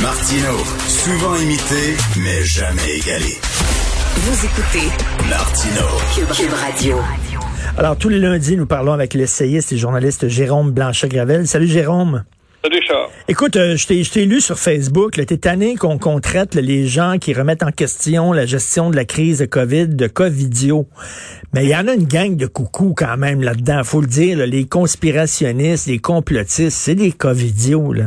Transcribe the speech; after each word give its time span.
Martino, 0.00 0.58
souvent 0.88 1.36
imité, 1.36 1.96
mais 2.18 2.42
jamais 2.44 2.98
égalé. 2.98 3.38
Vous 4.16 4.46
écoutez 4.46 4.88
Martino, 5.28 5.86
Cube, 6.14 6.28
Cube 6.28 6.52
Radio. 6.52 6.96
Alors, 7.78 7.96
tous 7.96 8.08
les 8.08 8.18
lundis, 8.18 8.56
nous 8.56 8.66
parlons 8.66 8.92
avec 8.92 9.14
l'essayiste 9.14 9.72
et 9.72 9.78
journaliste 9.78 10.28
Jérôme 10.28 10.72
Blanchet-Gravel. 10.72 11.46
Salut, 11.48 11.66
Jérôme. 11.66 12.24
Écoute, 13.28 13.56
euh, 13.56 13.76
je 13.76 13.86
t'ai- 13.86 14.24
lu 14.24 14.40
sur 14.40 14.56
Facebook, 14.58 15.12
t'es 15.12 15.36
tanné 15.36 15.74
qu'on 15.76 15.98
qu'on 15.98 16.20
traite 16.20 16.54
là, 16.54 16.62
les 16.62 16.86
gens 16.86 17.16
qui 17.20 17.34
remettent 17.34 17.62
en 17.64 17.72
question 17.72 18.32
la 18.32 18.46
gestion 18.46 18.90
de 18.90 18.96
la 18.96 19.04
crise 19.04 19.40
de 19.40 19.46
COVID 19.46 19.88
de 19.88 20.06
Covidio. 20.06 20.86
Mais 21.54 21.64
il 21.64 21.70
y 21.70 21.74
en 21.76 21.88
a 21.88 21.94
une 21.94 22.06
gang 22.06 22.36
de 22.36 22.46
coucous 22.46 22.94
quand 22.96 23.16
même 23.16 23.42
là-dedans, 23.42 23.82
faut 23.84 24.00
le 24.00 24.06
dire. 24.06 24.38
là, 24.38 24.46
les 24.46 24.64
conspirationnistes, 24.66 25.88
les 25.88 25.98
complotistes, 25.98 26.70
c'est 26.78 26.94
des 26.94 27.12
Covidios, 27.12 27.92
là. 27.92 28.04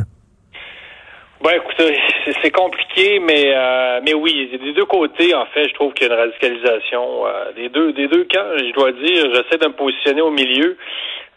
Ben, 1.44 1.50
écoutez, 1.62 1.96
c'est- 2.24 2.34
c'est 2.42 2.50
compliqué, 2.50 3.20
mais 3.20 3.52
euh, 3.54 4.00
mais 4.04 4.14
oui, 4.14 4.48
des 4.50 4.72
deux 4.72 4.86
côtés, 4.86 5.32
en 5.34 5.46
fait, 5.54 5.68
je 5.68 5.74
trouve 5.74 5.92
qu'il 5.92 6.08
y 6.08 6.10
a 6.10 6.14
une 6.14 6.18
radicalisation 6.20 7.26
euh, 7.26 7.52
des 7.54 7.68
deux 7.68 7.92
des 7.92 8.08
deux 8.08 8.24
camps. 8.24 8.50
Je 8.58 8.72
dois 8.72 8.90
dire, 8.92 9.30
j'essaie 9.34 9.58
de 9.58 9.66
me 9.68 9.74
positionner 9.76 10.22
au 10.22 10.30
milieu 10.30 10.76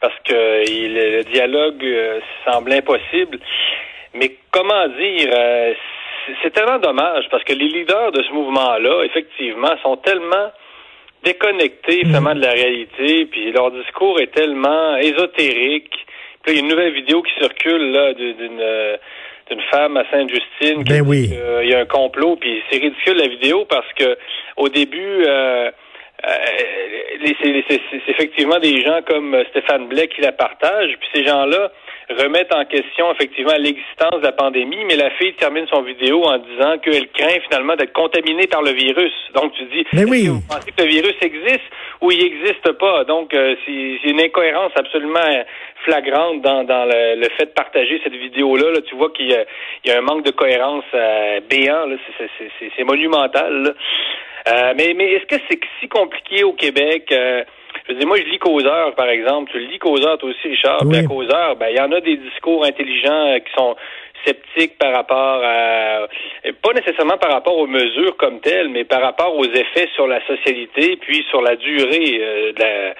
parce 0.02 0.18
que 0.24 0.70
il- 0.70 0.94
le 0.94 1.24
dialogue 1.24 1.84
euh, 1.84 2.20
semble 2.46 2.72
impossible. 2.74 3.40
Mais 4.14 4.32
comment 4.52 4.88
dire, 4.88 5.30
euh, 5.32 5.74
c'est- 6.42 6.50
tellement 6.52 6.80
dommage 6.80 7.26
parce 7.32 7.44
que 7.44 7.54
les 7.54 7.68
leaders 7.68 8.12
de 8.12 8.24
ce 8.24 8.32
mouvement-là, 8.32 9.04
effectivement, 9.06 9.76
sont 9.84 9.98
tellement 9.98 10.52
déconnectés 11.24 12.00
finalement 12.06 12.34
de 12.34 12.42
la 12.42 12.52
réalité, 12.52 13.26
puis 13.26 13.52
leur 13.52 13.72
discours 13.72 14.20
est 14.22 14.32
tellement 14.34 14.96
ésotérique. 14.98 15.92
Puis 16.44 16.54
là, 16.54 16.54
il 16.54 16.56
y 16.56 16.58
a 16.58 16.60
une 16.62 16.70
nouvelle 16.70 16.94
vidéo 16.94 17.22
qui 17.22 17.34
circule 17.40 17.92
là 17.92 18.14
d'une 18.14 18.34
d'une, 18.38 18.60
euh, 18.62 18.96
d'une 19.50 19.62
femme 19.64 19.98
à 19.98 20.06
Sainte-Justine 20.12 20.84
qui 20.86 20.94
Ben 20.94 21.02
oui. 21.06 21.28
qu'il 21.30 21.70
y 21.70 21.74
a 21.74 21.80
un 21.80 21.86
complot, 21.86 22.36
puis 22.38 22.62
c'est 22.70 22.78
ridicule 22.80 23.18
la 23.18 23.28
vidéo 23.28 23.66
parce 23.66 23.92
que 23.94 24.18
au 24.58 24.70
début 24.70 25.24
euh, 25.28 25.72
c'est 26.24 27.64
c'est- 27.68 27.82
c'est 27.92 28.12
effectivement 28.12 28.60
des 28.60 28.82
gens 28.84 29.00
comme 29.08 29.36
Stéphane 29.50 29.88
Blais 29.88 30.08
qui 30.08 30.22
la 30.22 30.32
partagent, 30.32 30.96
puis 31.00 31.10
ces 31.14 31.24
gens-là 31.26 31.72
remettent 32.18 32.54
en 32.54 32.66
question 32.66 33.12
effectivement 33.12 33.54
l'existence 33.60 34.20
de 34.20 34.26
la 34.26 34.32
pandémie, 34.32 34.84
mais 34.88 34.96
la 34.96 35.12
fille 35.12 35.34
termine 35.36 35.68
son 35.68 35.84
vidéo 35.84 36.24
en 36.26 36.40
disant 36.40 36.78
qu'elle 36.80 37.08
craint 37.10 37.40
finalement 37.48 37.76
d'être 37.76 37.94
contaminée 37.94 38.48
par 38.48 38.64
le 38.64 38.72
virus. 38.72 39.14
Donc 39.36 39.54
tu 39.54 39.64
dis, 39.66 39.86
Mais 39.94 40.06
oui. 40.06 40.26
que 40.26 40.30
vous 40.32 40.42
pensez 40.50 40.72
que 40.72 40.82
le 40.84 40.90
virus 40.90 41.16
existe 41.22 41.62
ou 42.02 42.12
il 42.12 42.18
n'existe 42.18 42.72
pas? 42.80 43.04
Donc 43.04 43.34
euh, 43.36 43.56
c'est 43.66 44.10
une 44.10 44.20
incohérence 44.22 44.72
absolument 44.76 45.20
flagrante 45.86 46.42
dans, 46.42 46.64
dans 46.64 46.86
le, 46.86 47.16
le 47.22 47.30
fait 47.38 47.46
de 47.46 47.52
partager 47.52 48.02
cette 48.04 48.16
vidéo-là. 48.16 48.72
Là. 48.72 48.82
Tu 48.82 48.96
vois 48.96 49.12
qu'il 49.12 49.30
y, 49.30 49.38
y 49.88 49.92
a 49.92 49.98
un 49.98 50.02
manque 50.02 50.26
de 50.26 50.32
cohérence 50.32 50.84
euh, 50.96 51.40
béant, 51.48 51.86
c'est 52.76 52.84
monumental. 52.86 53.64
là. 53.64 53.72
Euh, 54.52 54.74
mais 54.78 54.94
mais 54.96 55.12
est-ce 55.14 55.26
que 55.26 55.42
c'est 55.50 55.60
si 55.80 55.88
compliqué 55.88 56.44
au 56.44 56.54
Québec? 56.54 57.12
Euh, 57.12 57.44
je 57.88 57.94
veux 57.94 58.00
dire, 58.00 58.08
moi, 58.08 58.18
je 58.18 58.24
lis 58.24 58.40
Causeur, 58.40 58.94
par 58.96 59.10
exemple. 59.10 59.52
Tu 59.52 59.60
lis 59.60 59.80
Causeur, 59.80 60.18
toi 60.18 60.30
aussi, 60.30 60.48
Richard. 60.48 60.82
Oui. 60.84 60.90
Puis 60.90 61.00
à 61.00 61.04
Causeur, 61.08 61.56
ben, 61.56 61.68
il 61.70 61.78
y 61.78 61.82
en 61.82 61.92
a 61.92 62.00
des 62.02 62.18
discours 62.18 62.66
intelligents 62.66 63.28
euh, 63.30 63.40
qui 63.40 63.52
sont 63.56 63.76
sceptiques 64.26 64.78
par 64.78 64.94
rapport 64.94 65.42
à... 65.44 66.02
euh, 66.46 66.52
Pas 66.62 66.74
nécessairement 66.74 67.18
par 67.18 67.32
rapport 67.32 67.58
aux 67.58 67.68
mesures 67.68 68.18
comme 68.18 68.42
telles, 68.42 68.70
mais 68.70 68.84
par 68.84 69.02
rapport 69.02 69.36
aux 69.36 69.46
effets 69.46 69.90
sur 69.96 70.08
la 70.08 70.26
socialité, 70.28 70.98
puis 70.98 71.26
sur 71.30 71.42
la 71.42 71.56
durée 71.56 72.20
euh, 72.20 72.54
de 72.54 72.60
la, 72.60 72.94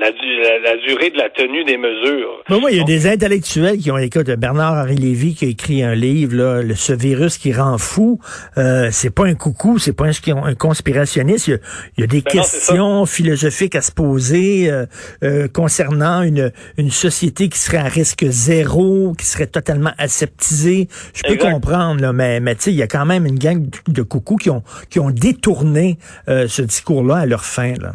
la, 0.00 0.10
du- 0.12 0.42
la- 0.42 0.58
la 0.72 0.76
durée 0.86 1.10
de 1.10 1.18
la 1.18 1.28
tenue 1.30 1.64
des 1.64 1.76
mesures. 1.76 2.42
Ben 2.48 2.56
oui, 2.62 2.72
il 2.72 2.78
y 2.78 2.80
a 2.80 2.84
des 2.84 3.06
intellectuels 3.06 3.78
qui 3.78 3.90
ont, 3.90 3.98
écoute, 3.98 4.26
Bernard-Henri 4.30 4.96
Lévy 4.96 5.34
qui 5.34 5.44
a 5.46 5.48
écrit 5.48 5.82
un 5.82 5.94
livre, 5.94 6.36
là, 6.36 6.62
le, 6.62 6.74
ce 6.74 6.92
virus 6.92 7.38
qui 7.38 7.52
rend 7.52 7.78
fou, 7.78 8.20
euh, 8.58 8.88
c'est 8.92 9.10
pas 9.10 9.26
un 9.26 9.34
coucou, 9.34 9.78
c'est 9.78 9.92
pas 9.92 10.06
un, 10.06 10.42
un 10.44 10.54
conspirationniste, 10.54 11.48
il 11.48 11.50
y 11.50 11.54
a, 11.54 11.58
il 11.96 12.00
y 12.00 12.04
a 12.04 12.06
des 12.06 12.20
Ben 12.22 12.32
non, 12.34 12.40
questions 12.42 13.06
philosophiques 13.06 13.74
à 13.74 13.82
se 13.82 13.92
poser 13.92 14.70
euh, 14.70 14.86
euh, 15.24 15.48
concernant 15.48 16.22
une, 16.22 16.52
une 16.76 16.90
société 16.90 17.48
qui 17.48 17.58
serait 17.58 17.78
à 17.78 17.84
risque 17.88 18.24
zéro, 18.28 19.14
qui 19.18 19.26
serait 19.26 19.46
totalement 19.46 19.92
aseptisée. 19.98 20.88
Je 21.14 21.22
peux 21.22 21.34
Exact. 21.34 21.50
comprendre, 21.52 22.00
là, 22.00 22.12
mais, 22.12 22.40
mais 22.40 22.54
tu 22.54 22.62
sais, 22.62 22.70
il 22.72 22.76
y 22.76 22.82
a 22.82 22.86
quand 22.86 23.06
même 23.06 23.26
une 23.26 23.38
gang 23.38 23.60
de, 23.62 23.92
de 23.92 24.02
coucous 24.02 24.36
qui 24.36 24.50
ont, 24.50 24.62
qui 24.90 25.00
ont 25.00 25.10
détourné 25.10 25.98
euh, 26.28 26.46
ce 26.48 26.62
discours-là 26.62 27.16
à 27.16 27.26
leur 27.26 27.44
fin, 27.44 27.72
là. 27.80 27.92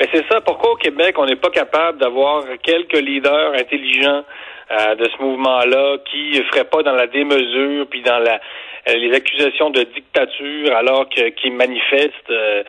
Mais 0.00 0.08
c'est 0.12 0.24
ça. 0.30 0.40
Pourquoi 0.40 0.72
au 0.72 0.76
Québec, 0.76 1.14
on 1.18 1.26
n'est 1.26 1.36
pas 1.36 1.50
capable 1.50 1.98
d'avoir 1.98 2.44
quelques 2.62 2.98
leaders 3.00 3.52
intelligents 3.54 4.24
euh, 4.70 4.94
de 4.96 5.04
ce 5.04 5.22
mouvement-là 5.22 5.98
qui 6.10 6.30
ne 6.38 6.42
feraient 6.44 6.64
pas 6.64 6.82
dans 6.82 6.94
la 6.94 7.06
démesure 7.06 7.86
puis 7.88 8.02
dans 8.02 8.18
la 8.18 8.40
euh, 8.88 8.94
les 8.96 9.14
accusations 9.14 9.70
de 9.70 9.82
dictature 9.94 10.74
alors 10.76 11.08
que 11.08 11.28
qui 11.30 11.50
manifestent 11.50 12.30
euh, 12.30 12.62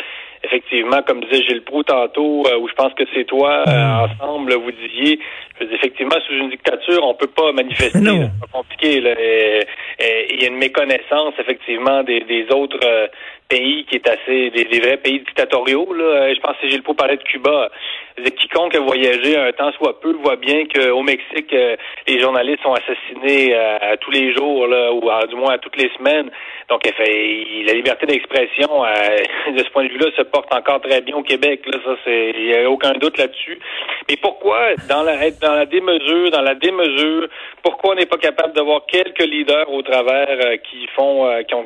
effectivement, 0.43 1.01
comme 1.01 1.23
disait 1.25 1.43
Gilles 1.43 1.63
Proux 1.63 1.81
tantôt, 1.83 2.43
euh, 2.47 2.57
où 2.59 2.67
je 2.69 2.73
pense 2.75 2.93
que 2.93 3.03
c'est 3.15 3.23
toi, 3.23 3.63
euh, 3.67 4.05
ensemble, 4.05 4.53
vous 4.53 4.71
disiez, 4.71 5.19
je 5.59 5.65
effectivement, 5.73 6.17
sous 6.27 6.33
une 6.33 6.51
dictature, 6.51 6.99
on 7.03 7.15
peut 7.15 7.25
pas 7.35 7.51
manifester. 7.51 7.97
C'est 8.31 8.39
pas 8.51 8.57
compliqué. 8.59 9.01
là. 9.01 9.15
Et- 9.19 9.61
et 9.99 10.33
Il 10.35 10.41
y 10.41 10.45
a 10.45 10.49
une 10.49 10.57
méconnaissance, 10.57 11.33
effectivement, 11.39 12.03
des, 12.03 12.19
des 12.21 12.45
autres 12.53 12.77
euh, 12.83 13.07
pays 13.47 13.85
qui 13.85 13.95
est 13.95 14.07
assez 14.07 14.49
des, 14.51 14.65
des 14.65 14.79
vrais 14.79 14.97
pays 14.97 15.19
dictatoriaux. 15.19 15.93
Là. 15.93 16.03
Euh, 16.03 16.33
Je 16.35 16.39
pense 16.39 16.55
que 16.61 16.67
Gilles 16.67 16.83
Proux 16.83 16.93
parlait 16.93 17.17
de 17.17 17.23
Cuba. 17.23 17.69
Quiconque 18.17 18.75
a 18.75 18.79
voyagé 18.79 19.37
un 19.37 19.51
temps 19.51 19.71
soit 19.73 19.99
peu 19.99 20.13
voit 20.13 20.37
bien 20.37 20.65
qu'au 20.73 21.03
Mexique, 21.03 21.53
euh, 21.53 21.75
les 22.07 22.21
journalistes 22.21 22.63
sont 22.63 22.73
assassinés 22.73 23.53
euh, 23.53 23.77
à 23.81 23.97
tous 23.97 24.11
les 24.11 24.33
jours, 24.33 24.67
là, 24.67 24.93
ou 24.93 25.01
du 25.27 25.35
moins 25.35 25.53
à 25.53 25.57
toutes 25.57 25.75
les 25.75 25.89
semaines. 25.97 26.31
Donc, 26.69 26.81
fait, 26.83 27.63
la 27.65 27.73
liberté 27.73 28.05
d'expression, 28.05 28.67
de 29.51 29.63
ce 29.63 29.69
point 29.71 29.83
de 29.83 29.89
vue-là, 29.89 30.07
se 30.15 30.23
porte 30.23 30.53
encore 30.53 30.81
très 30.81 31.01
bien 31.01 31.15
au 31.15 31.23
Québec. 31.23 31.61
Là, 31.65 31.79
ça, 31.83 31.95
c'est, 32.05 32.31
il 32.35 32.45
n'y 32.45 32.55
a 32.55 32.69
aucun 32.69 32.93
doute 32.93 33.17
là-dessus. 33.17 33.59
Mais 34.09 34.17
pourquoi, 34.17 34.75
dans 34.89 35.03
la, 35.03 35.29
dans 35.31 35.53
la 35.53 35.65
démesure, 35.65 36.31
dans 36.31 36.41
la 36.41 36.55
démesure, 36.55 37.27
pourquoi 37.63 37.93
on 37.93 37.95
n'est 37.95 38.05
pas 38.05 38.17
capable 38.17 38.53
d'avoir 38.53 38.85
quelques 38.85 39.25
leaders 39.25 39.71
au 39.71 39.81
travers 39.81 40.27
euh, 40.29 40.57
qui 40.57 40.87
font, 40.95 41.27
euh, 41.27 41.43
qui 41.43 41.53
ont 41.55 41.65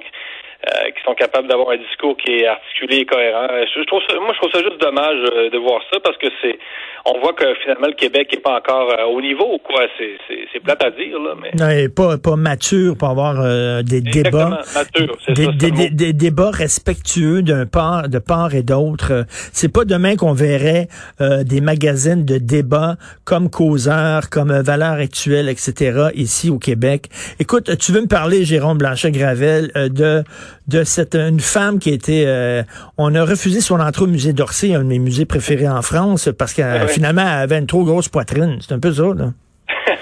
euh, 0.67 0.89
qui 0.91 1.01
sont 1.05 1.13
capables 1.15 1.47
d'avoir 1.47 1.69
un 1.71 1.77
discours 1.77 2.17
qui 2.17 2.31
est 2.31 2.47
articulé 2.47 2.97
et 2.97 3.05
cohérent. 3.05 3.47
Euh, 3.51 3.63
Je, 3.73 3.79
je 3.81 3.85
trouve 3.85 4.01
ça, 4.09 4.15
moi, 4.19 4.31
je 4.33 4.39
trouve 4.39 4.51
ça 4.51 4.59
juste 4.59 4.81
dommage 4.81 5.17
euh, 5.35 5.49
de 5.49 5.57
voir 5.57 5.81
ça 5.91 5.99
parce 6.03 6.17
que 6.17 6.27
c'est, 6.41 6.59
on 7.05 7.17
voit 7.21 7.31
que 7.33 7.45
finalement 7.63 7.87
le 7.87 7.93
Québec 7.93 8.27
n'est 8.33 8.41
pas 8.41 8.57
encore 8.57 8.91
au 9.09 9.21
niveau, 9.21 9.57
quoi. 9.63 9.83
C'est, 9.97 10.17
c'est, 10.27 10.39
c'est 10.51 10.59
plate 10.59 10.83
à 10.83 10.91
dire 10.91 11.17
là, 11.19 11.33
mais 11.41 11.51
Non, 11.57 11.69
et 11.69 11.87
pas, 11.87 12.17
pas 12.17 12.35
mature 12.35 12.95
pour 12.97 13.07
avoir 13.09 13.39
euh, 13.39 13.81
des 13.83 13.97
Exactement, 13.99 14.49
débats. 14.49 14.61
mature, 14.75 15.17
c'est 15.25 15.33
des, 15.33 15.45
ça, 15.45 15.51
des- 15.53 15.71
des- 15.71 15.89
des 15.89 16.13
débats 16.13 16.51
respectueux 16.51 17.41
d'un 17.41 17.65
part, 17.65 18.09
de 18.09 18.19
part 18.19 18.53
et 18.53 18.63
d'autre. 18.63 19.25
C'est 19.53 19.71
pas 19.73 19.85
demain 19.85 20.15
qu'on 20.17 20.33
verrait 20.33 20.87
euh, 21.21 21.43
des 21.43 21.61
magazines 21.61 22.25
de 22.25 22.37
débats 22.37 22.95
comme 23.23 23.49
Causeur, 23.49 24.29
comme 24.29 24.51
Valeurs 24.61 24.99
Actuelles, 24.99 25.47
etc. 25.49 26.09
ici 26.15 26.49
au 26.49 26.59
Québec. 26.59 27.05
Écoute, 27.39 27.77
tu 27.77 27.91
veux 27.93 28.01
me 28.01 28.07
parler, 28.07 28.43
Jérôme 28.43 28.77
Blanchet-Gravel, 28.77 29.71
euh, 29.77 29.89
de 29.89 30.23
de 30.69 30.83
cette 30.83 31.15
une 31.15 31.39
femme 31.39 31.79
qui 31.79 31.89
était, 31.91 32.23
euh, 32.27 32.63
on 32.97 33.13
a 33.15 33.23
refusé 33.25 33.59
son 33.61 33.79
entrée 33.79 34.03
au 34.03 34.07
musée 34.07 34.33
d'Orsay, 34.33 34.73
un 34.75 34.79
de 34.83 34.85
mes 34.89 34.99
musées 34.99 35.25
préférés 35.25 35.67
en 35.67 35.81
France, 35.81 36.29
parce 36.37 36.53
que 36.53 36.61
Ah 36.61 36.85
ouais. 36.85 36.87
finalement 36.87 37.21
elle 37.23 37.41
avait 37.43 37.57
une 37.57 37.67
trop 37.67 37.83
grosse 37.83 38.07
poitrine. 38.09 38.57
C'est 38.61 38.73
un 38.73 38.79
peu 38.79 38.91
ça, 38.93 39.03
là. 39.15 39.31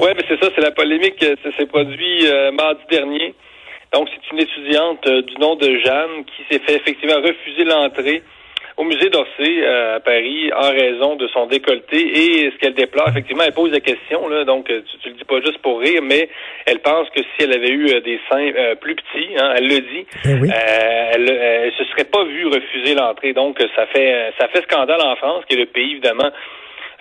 Oui, 0.00 0.08
mais 0.16 0.24
c'est 0.28 0.40
ça, 0.42 0.50
c'est 0.54 0.62
la 0.62 0.70
polémique. 0.70 1.22
euh, 1.22 1.34
Ça 1.42 1.50
s'est 1.58 1.66
produit 1.66 2.26
euh, 2.26 2.50
mardi 2.52 2.80
dernier. 2.90 3.34
Donc, 3.92 4.08
c'est 4.10 4.32
une 4.34 4.40
étudiante 4.42 5.06
euh, 5.06 5.22
du 5.22 5.34
nom 5.40 5.56
de 5.56 5.66
Jeanne 5.84 6.24
qui 6.24 6.42
s'est 6.50 6.60
fait 6.66 6.76
effectivement 6.76 7.16
refuser 7.16 7.64
l'entrée 7.64 8.22
au 8.76 8.84
musée 8.84 9.08
d'Orsay 9.08 9.62
euh, 9.62 9.96
à 9.96 10.00
Paris 10.00 10.50
en 10.52 10.70
raison 10.70 11.16
de 11.16 11.28
son 11.28 11.46
décolleté 11.46 11.96
et 11.96 12.50
ce 12.50 12.56
qu'elle 12.58 12.74
déplore. 12.74 13.08
Effectivement, 13.08 13.44
elle 13.46 13.52
pose 13.54 13.70
la 13.70 13.80
question, 13.80 14.26
là, 14.28 14.44
donc 14.44 14.68
euh, 14.70 14.82
tu, 14.90 14.98
tu 14.98 15.08
le 15.10 15.14
dis 15.14 15.24
pas 15.24 15.40
juste 15.40 15.58
pour 15.58 15.80
rire, 15.80 16.02
mais 16.02 16.28
elle 16.66 16.80
pense 16.80 17.08
que 17.10 17.20
si 17.20 17.44
elle 17.44 17.52
avait 17.52 17.70
eu 17.70 17.88
euh, 17.90 18.00
des 18.00 18.18
seins 18.28 18.50
euh, 18.56 18.74
plus 18.74 18.96
petits, 18.96 19.28
hein, 19.38 19.54
elle 19.56 19.68
le 19.68 19.80
dit, 19.80 20.06
Ben 20.24 20.40
oui. 20.42 20.48
euh, 20.50 21.10
elle, 21.12 21.30
elle 21.30 21.72
se 21.74 21.84
serait 21.84 22.04
pas 22.04 22.24
vue 22.24 22.46
refuser 22.46 22.94
l'entrée. 22.94 23.32
Donc, 23.32 23.58
ça 23.76 23.86
fait 23.86 24.32
ça 24.38 24.48
fait 24.48 24.62
scandale 24.62 25.00
en 25.02 25.14
France, 25.16 25.44
qui 25.48 25.54
est 25.54 25.60
le 25.60 25.66
pays 25.66 25.92
évidemment 25.92 26.30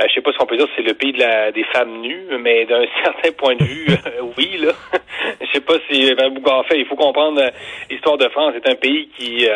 euh, 0.01 0.05
je 0.09 0.13
sais 0.15 0.21
pas 0.21 0.31
ce 0.31 0.37
qu'on 0.39 0.47
peut 0.47 0.57
dire, 0.57 0.67
c'est 0.75 0.81
le 0.81 0.95
pays 0.95 1.11
de 1.13 1.19
la, 1.19 1.51
des 1.51 1.63
femmes 1.65 2.01
nues, 2.01 2.25
mais 2.39 2.65
d'un 2.65 2.83
certain 3.03 3.31
point 3.37 3.55
de 3.55 3.63
vue, 3.63 3.85
euh, 3.91 4.21
oui, 4.37 4.57
là. 4.57 4.71
je 5.41 5.45
sais 5.53 5.61
pas 5.61 5.75
si, 5.87 6.13
ben, 6.15 6.33
en 6.45 6.63
fait, 6.63 6.79
il 6.79 6.85
faut 6.85 6.95
comprendre 6.95 7.39
l'histoire 7.91 8.17
de 8.17 8.27
France. 8.29 8.53
C'est 8.55 8.71
un 8.71 8.75
pays 8.75 9.09
qui 9.17 9.47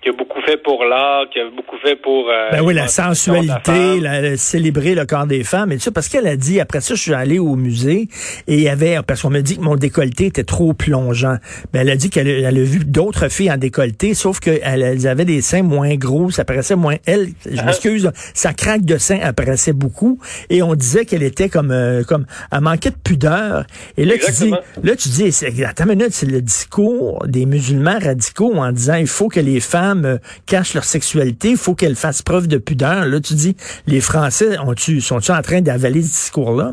qui 0.00 0.10
a 0.10 0.12
beaucoup 0.12 0.40
fait 0.42 0.56
pour 0.56 0.84
l'art, 0.84 1.28
qui 1.32 1.40
a 1.40 1.50
beaucoup 1.50 1.76
fait 1.82 1.96
pour... 1.96 2.28
Euh, 2.28 2.50
ben 2.52 2.62
oui, 2.62 2.72
la 2.72 2.86
sensualité, 2.86 4.00
la, 4.00 4.36
célébrer 4.36 4.94
le 4.94 5.06
corps 5.06 5.26
des 5.26 5.42
femmes 5.42 5.72
et 5.72 5.76
tout 5.76 5.82
ça. 5.82 5.90
Parce 5.90 6.08
qu'elle 6.08 6.26
a 6.26 6.36
dit, 6.36 6.60
après 6.60 6.80
ça, 6.80 6.94
je 6.94 7.00
suis 7.00 7.14
allé 7.14 7.38
au 7.38 7.56
musée 7.56 8.08
et 8.46 8.54
il 8.54 8.60
y 8.60 8.68
avait, 8.68 8.98
parce 9.06 9.22
qu'on 9.22 9.30
m'a 9.30 9.40
dit 9.40 9.56
que 9.56 9.62
mon 9.62 9.76
décolleté 9.76 10.26
était 10.26 10.44
trop 10.44 10.72
plongeant. 10.72 11.36
Ben, 11.72 11.80
elle 11.80 11.90
a 11.90 11.96
dit 11.96 12.10
qu'elle 12.10 12.44
a 12.44 12.50
vu 12.50 12.84
d'autres 12.84 13.28
filles 13.28 13.50
en 13.50 13.56
décolleté, 13.56 14.14
sauf 14.14 14.38
qu'elles 14.38 14.82
elles 14.82 15.08
avaient 15.08 15.24
des 15.24 15.42
seins 15.42 15.62
moins 15.62 15.96
gros, 15.96 16.30
ça 16.30 16.44
paraissait 16.44 16.76
moins... 16.76 16.96
Elle, 17.04 17.28
je 17.44 17.56
uh-huh. 17.56 17.64
m'excuse, 17.64 18.10
sa 18.34 18.52
craque 18.52 18.84
de 18.84 18.98
sein 18.98 19.18
apparaissait 19.20 19.72
beaucoup 19.72 20.20
et 20.48 20.62
on 20.62 20.74
disait 20.74 21.06
qu'elle 21.06 21.24
était 21.24 21.48
comme... 21.48 21.72
Euh, 21.72 22.04
comme 22.04 22.26
Elle 22.52 22.60
manquait 22.60 22.90
de 22.90 22.96
pudeur. 22.96 23.64
Et 23.96 24.04
là, 24.04 24.14
tu 24.16 24.30
dis, 24.30 24.50
là, 24.82 24.96
tu 24.96 25.08
dis, 25.08 25.64
attends 25.64 25.84
une 25.84 25.98
minute, 25.98 26.12
c'est 26.12 26.30
le 26.30 26.40
discours 26.40 27.24
des 27.26 27.46
musulmans 27.46 27.98
radicaux 27.98 28.54
en 28.54 28.70
disant, 28.70 28.94
il 28.94 29.06
faut 29.08 29.28
que 29.28 29.40
les 29.40 29.60
femmes 29.60 29.87
euh, 29.96 30.18
cachent 30.46 30.74
leur 30.74 30.84
sexualité, 30.84 31.50
il 31.50 31.56
faut 31.56 31.74
qu'elles 31.74 31.96
fassent 31.96 32.22
preuve 32.22 32.48
de 32.48 32.58
pudeur. 32.58 33.06
Là, 33.06 33.20
tu 33.20 33.34
dis, 33.34 33.56
les 33.86 34.00
Français 34.00 34.56
sont-ils 35.00 35.32
en 35.32 35.42
train 35.42 35.60
d'avaler 35.60 36.02
ce 36.02 36.08
discours-là? 36.08 36.72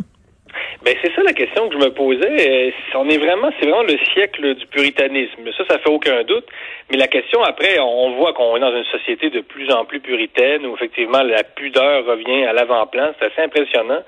Ben 0.83 0.94
c'est 1.01 1.12
ça 1.15 1.23
la 1.23 1.33
question 1.33 1.67
que 1.67 1.73
je 1.73 1.79
me 1.79 1.89
posais. 1.91 2.69
Euh, 2.69 2.71
on 2.94 3.09
est 3.09 3.17
vraiment, 3.17 3.50
c'est 3.59 3.65
vraiment 3.65 3.83
le 3.83 3.97
siècle 4.13 4.56
du 4.56 4.67
puritanisme. 4.67 5.41
Ça, 5.57 5.63
ça 5.67 5.79
fait 5.79 5.89
aucun 5.89 6.23
doute. 6.23 6.45
Mais 6.91 6.97
la 6.97 7.07
question 7.07 7.41
après, 7.44 7.79
on 7.79 8.15
voit 8.17 8.33
qu'on 8.33 8.56
est 8.56 8.59
dans 8.59 8.75
une 8.75 8.85
société 8.85 9.31
de 9.31 9.41
plus 9.41 9.71
en 9.71 9.85
plus 9.85 10.00
puritaine 10.00 10.63
où 10.65 10.75
effectivement 10.75 11.23
la 11.23 11.44
pudeur 11.44 12.06
revient 12.06 12.45
à 12.45 12.53
l'avant-plan. 12.53 13.13
C'est 13.19 13.31
assez 13.31 13.41
impressionnant. 13.41 14.03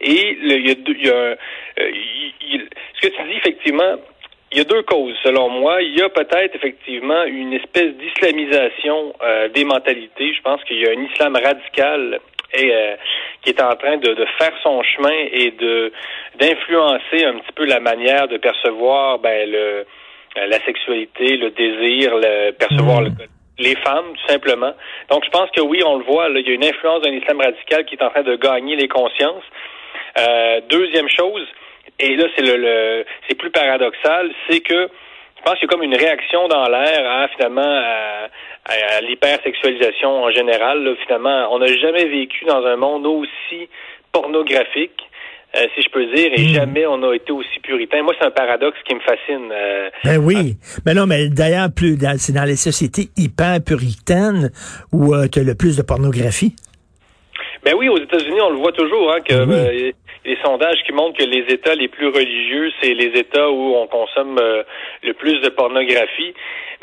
Et 0.00 0.38
il 0.40 0.64
y 0.64 0.70
a, 0.70 0.74
y 0.74 1.08
euh, 1.08 1.34
ce 1.76 3.08
que 3.08 3.12
tu 3.12 3.22
dis 3.24 3.36
effectivement, 3.38 3.96
il 4.52 4.58
y 4.58 4.60
a 4.60 4.64
deux 4.64 4.82
causes, 4.82 5.14
selon 5.22 5.48
moi. 5.48 5.80
Il 5.82 5.98
y 5.98 6.02
a 6.02 6.10
peut-être 6.10 6.54
effectivement 6.54 7.24
une 7.24 7.54
espèce 7.54 7.94
d'islamisation 7.94 9.14
euh, 9.22 9.48
des 9.48 9.64
mentalités. 9.64 10.34
Je 10.34 10.42
pense 10.42 10.62
qu'il 10.64 10.78
y 10.78 10.86
a 10.86 10.90
un 10.90 11.02
islam 11.04 11.36
radical 11.36 12.20
et, 12.52 12.70
euh, 12.70 12.96
qui 13.42 13.50
est 13.50 13.62
en 13.62 13.74
train 13.76 13.96
de, 13.96 14.14
faire 14.38 14.52
son 14.62 14.82
chemin 14.82 15.16
et 15.32 15.52
de 15.52 15.92
d'influencer 16.38 17.24
un 17.24 17.38
petit 17.38 17.52
peu 17.54 17.64
la 17.64 17.80
manière 17.80 18.28
de 18.28 18.36
percevoir 18.36 19.18
ben, 19.18 19.50
le, 19.50 19.58
euh, 19.58 20.46
la 20.46 20.62
sexualité, 20.64 21.36
le 21.36 21.50
désir, 21.50 22.14
le, 22.14 22.50
percevoir 22.52 23.00
mmh. 23.02 23.16
les 23.58 23.74
femmes, 23.76 24.12
tout 24.14 24.32
simplement. 24.32 24.72
Donc, 25.10 25.24
je 25.24 25.30
pense 25.30 25.50
que 25.50 25.62
oui, 25.62 25.80
on 25.84 25.96
le 25.96 26.04
voit, 26.04 26.28
là, 26.28 26.40
il 26.40 26.46
y 26.46 26.50
a 26.50 26.54
une 26.54 26.64
influence 26.64 27.02
d'un 27.02 27.12
islam 27.12 27.40
radical 27.40 27.86
qui 27.86 27.94
est 27.94 28.02
en 28.02 28.10
train 28.10 28.22
de 28.22 28.36
gagner 28.36 28.76
les 28.76 28.88
consciences. 28.88 29.44
deuxième 30.68 31.08
chose, 31.08 31.46
et 31.98 32.16
là, 32.16 32.24
c'est 32.34 32.42
le, 32.42 33.04
c'est 33.28 33.36
plus 33.36 33.50
paradoxal, 33.50 34.30
c'est 34.48 34.60
que 34.60 34.88
je 35.42 35.42
pense 35.44 35.58
qu'il 35.58 35.68
y 35.68 35.72
a 35.72 35.74
comme 35.74 35.82
une 35.82 35.96
réaction 35.96 36.46
dans 36.48 36.68
l'air 36.68 37.10
à 37.10 37.28
finalement 37.28 37.62
à, 37.62 39.00
l'hypersexualisation 39.02 40.24
en 40.24 40.30
général. 40.30 40.96
finalement, 41.04 41.48
on 41.52 41.58
n'a 41.58 41.66
jamais 41.66 42.04
vécu 42.04 42.44
dans 42.44 42.64
un 42.64 42.76
monde 42.76 43.06
aussi 43.06 43.68
pornographique. 44.12 45.00
Euh, 45.54 45.66
si 45.74 45.82
je 45.82 45.90
peux 45.90 46.06
dire, 46.06 46.30
et 46.34 46.44
hmm. 46.46 46.54
jamais 46.54 46.86
on 46.86 47.02
a 47.02 47.14
été 47.14 47.30
aussi 47.30 47.60
puritain. 47.62 48.02
Moi, 48.02 48.14
c'est 48.18 48.26
un 48.26 48.30
paradoxe 48.30 48.78
qui 48.88 48.94
me 48.94 49.00
fascine. 49.00 49.50
Euh, 49.52 49.90
ben 50.02 50.16
oui. 50.16 50.56
mais 50.86 50.94
non, 50.94 51.06
mais 51.06 51.28
d'ailleurs, 51.28 51.68
plus 51.76 51.98
c'est 52.16 52.32
dans 52.32 52.44
les 52.46 52.56
sociétés 52.56 53.10
hyper 53.18 53.62
puritaines 53.62 54.50
où 54.92 55.14
euh, 55.14 55.26
tu 55.30 55.40
as 55.40 55.42
le 55.42 55.54
plus 55.54 55.76
de 55.76 55.82
pornographie. 55.82 56.56
Ben 57.64 57.74
oui, 57.76 57.90
aux 57.90 57.98
États-Unis, 57.98 58.40
on 58.40 58.50
le 58.50 58.56
voit 58.56 58.72
toujours, 58.72 59.12
hein, 59.12 59.20
que 59.20 59.44
ben 59.44 59.92
les 60.24 60.38
sondages 60.44 60.82
qui 60.84 60.92
montrent 60.92 61.18
que 61.18 61.24
les 61.24 61.52
États 61.52 61.74
les 61.74 61.88
plus 61.88 62.06
religieux, 62.06 62.70
c'est 62.80 62.94
les 62.94 63.18
États 63.18 63.50
où 63.50 63.74
on 63.74 63.86
consomme 63.86 64.38
euh, 64.38 64.62
le 65.02 65.14
plus 65.14 65.40
de 65.40 65.48
pornographie. 65.48 66.34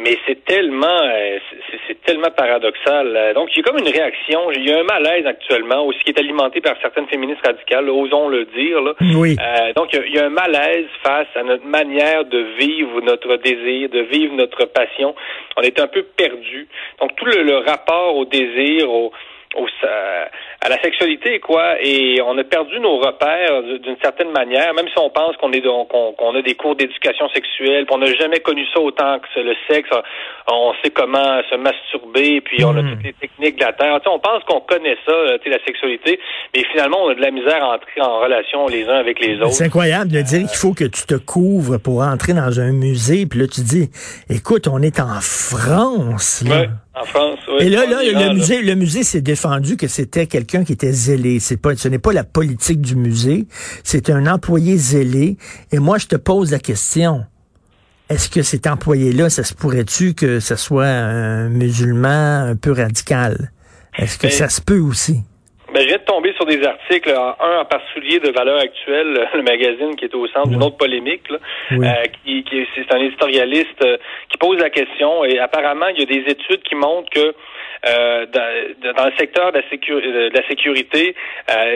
Mais 0.01 0.17
c'est 0.25 0.45
tellement, 0.45 0.87
euh, 0.87 1.39
c'est 1.87 2.01
tellement 2.03 2.31
paradoxal. 2.31 3.15
Euh, 3.15 3.33
donc, 3.33 3.49
il 3.51 3.57
y 3.57 3.59
a 3.61 3.63
comme 3.63 3.79
une 3.79 3.91
réaction. 3.91 4.51
Il 4.51 4.67
y 4.67 4.71
a 4.71 4.79
un 4.79 4.83
malaise 4.83 5.25
actuellement, 5.25 5.85
aussi 5.85 5.99
qui 5.99 6.11
est 6.11 6.19
alimenté 6.19 6.61
par 6.61 6.75
certaines 6.81 7.07
féministes 7.07 7.45
radicales, 7.45 7.89
osons 7.89 8.29
le 8.29 8.45
dire. 8.45 8.81
Là. 8.81 8.93
Oui. 9.15 9.35
donc, 9.75 9.89
il 9.93 10.13
y, 10.13 10.19
a, 10.19 10.25
un 10.25 10.29
malaise 10.29 10.87
face 11.03 11.27
à 11.35 11.43
notre 11.43 11.65
manière 11.65 12.25
de 12.25 12.39
vivre 12.59 13.01
notre 13.01 13.37
désir, 13.37 13.89
de 13.89 14.01
vivre 14.01 14.35
notre 14.35 14.65
passion. 14.65 15.15
On 15.57 15.61
est 15.61 15.79
un 15.79 15.87
peu 15.87 16.03
perdu. 16.03 16.67
Donc, 16.99 17.15
tout 17.15 17.25
le, 17.25 17.43
le 17.43 17.57
rapport 17.57 18.15
au 18.15 18.25
désir, 18.25 18.89
au 18.89 19.11
au, 19.55 19.67
à 20.61 20.69
la 20.69 20.81
sexualité, 20.81 21.39
quoi. 21.39 21.81
Et 21.81 22.21
on 22.21 22.37
a 22.37 22.43
perdu 22.43 22.79
nos 22.79 22.97
repères 22.97 23.63
d'une 23.63 23.97
certaine 24.01 24.31
manière, 24.31 24.73
même 24.73 24.87
si 24.87 24.99
on 24.99 25.09
pense 25.09 25.35
qu'on 25.37 25.51
est 25.51 25.61
qu'on 25.61 26.35
a 26.35 26.41
des 26.41 26.55
cours 26.55 26.75
d'éducation 26.75 27.27
sexuelle, 27.29 27.85
qu'on 27.85 27.97
n'a 27.97 28.13
jamais 28.13 28.39
connu 28.39 28.65
ça 28.73 28.79
autant 28.79 29.19
que 29.19 29.39
le 29.39 29.55
sexe. 29.69 29.89
On 30.51 30.73
sait 30.83 30.89
comment 30.89 31.41
se 31.49 31.55
masturber, 31.55 32.41
puis 32.41 32.63
on 32.63 32.75
a 32.75 32.81
hmm. 32.81 32.89
toutes 32.91 33.03
les 33.03 33.13
techniques 33.13 33.59
de 33.59 33.65
la 33.65 33.73
terre. 33.73 33.99
on 34.07 34.19
pense 34.19 34.43
qu'on 34.45 34.61
connaît 34.61 34.97
ça, 35.05 35.13
la 35.49 35.65
sexualité, 35.65 36.19
mais 36.53 36.63
finalement, 36.71 37.03
on 37.05 37.09
a 37.09 37.15
de 37.15 37.21
la 37.21 37.31
misère 37.31 37.63
à 37.63 37.75
entrer 37.75 38.01
en 38.01 38.19
relation 38.19 38.67
les 38.67 38.87
uns 38.87 38.97
avec 38.97 39.19
les 39.19 39.37
autres. 39.37 39.51
C'est 39.51 39.65
incroyable 39.65 40.11
de 40.11 40.21
dire 40.21 40.47
qu'il 40.47 40.57
faut 40.57 40.73
que 40.73 40.85
tu 40.85 41.05
te 41.05 41.15
couvres 41.15 41.77
pour 41.77 42.01
entrer 42.01 42.33
dans 42.33 42.59
un 42.59 42.71
musée, 42.71 43.25
puis 43.25 43.39
là, 43.39 43.47
tu 43.47 43.61
dis, 43.61 43.89
écoute, 44.29 44.67
on 44.67 44.81
est 44.81 44.99
en 44.99 45.19
France, 45.21 46.43
là. 46.47 46.65
En 46.95 47.05
France, 47.05 47.39
oui. 47.47 47.65
Et 47.65 47.69
là, 47.69 47.85
là, 47.85 48.01
le 48.03 48.33
musée, 48.33 48.61
le 48.61 48.75
musée 48.75 49.03
s'est 49.03 49.21
défendu 49.21 49.77
que 49.77 49.87
c'était 49.87 50.25
quelqu'un 50.25 50.63
qui 50.63 50.73
était 50.73 50.91
zélé. 50.91 51.39
C'est 51.39 51.57
pas, 51.57 51.75
ce 51.75 51.87
n'est 51.87 51.99
pas 51.99 52.13
la 52.13 52.23
politique 52.23 52.81
du 52.81 52.95
musée. 52.95 53.45
C'est 53.83 54.09
un 54.09 54.25
employé 54.25 54.75
zélé. 54.75 55.37
Et 55.71 55.79
moi, 55.79 55.97
je 55.97 56.07
te 56.07 56.15
pose 56.15 56.51
la 56.51 56.59
question. 56.59 57.25
Est-ce 58.09 58.27
que 58.27 58.41
cet 58.41 58.65
employé-là, 58.65 59.29
ça 59.29 59.43
se 59.43 59.53
pourrait-tu 59.53 60.15
que 60.15 60.39
ce 60.39 60.55
soit 60.55 60.87
un 60.87 61.49
musulman 61.49 62.45
un 62.47 62.55
peu 62.55 62.71
radical? 62.71 63.51
Est-ce 63.95 64.17
que 64.17 64.27
ben, 64.27 64.31
ça 64.31 64.49
se 64.49 64.59
peut 64.59 64.79
aussi? 64.79 65.21
Ben, 65.71 65.83
je 65.83 65.87
viens 65.87 65.99
de 65.99 66.03
tomber 66.03 66.28
sur 66.39 66.45
des 66.45 66.65
articles, 66.65 67.11
un 67.11 67.59
en 67.59 67.65
particulier 67.65 68.19
de 68.19 68.29
Valeur 68.29 68.59
Actuelle, 68.59 69.27
le 69.33 69.41
magazine 69.41 69.95
qui 69.95 70.05
est 70.05 70.15
au 70.15 70.25
centre 70.27 70.47
d'une 70.47 70.63
autre 70.63 70.77
polémique, 70.77 71.23
euh, 71.71 71.77
qui, 72.23 72.43
qui 72.43 72.65
c'est 72.75 72.93
un 72.93 72.99
éditorialiste 72.99 73.83
euh, 73.83 73.97
qui 74.29 74.37
pose 74.37 74.57
la 74.59 74.69
question 74.69 75.25
et 75.25 75.39
apparemment 75.39 75.87
il 75.87 75.99
y 75.99 76.03
a 76.03 76.05
des 76.05 76.31
études 76.31 76.63
qui 76.63 76.75
montrent 76.75 77.09
que 77.09 77.33
euh, 77.87 78.25
dans, 78.25 78.93
dans, 78.93 79.05
le 79.05 79.11
secteur 79.17 79.51
de 79.51 79.57
la, 79.57 80.29
de 80.29 80.35
la 80.35 80.47
sécurité, 80.47 81.15